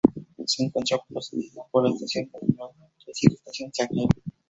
Se 0.47 0.63
encuentra 0.63 0.97
precedida 1.07 1.61
por 1.69 1.83
la 1.87 1.93
Estación 1.93 2.27
La 2.33 2.39
Esmeralda 2.39 2.89
y 2.97 3.05
le 3.05 3.13
sigue 3.13 3.35
Estación 3.35 3.71
San 3.71 3.87
Jaime. 3.89 4.07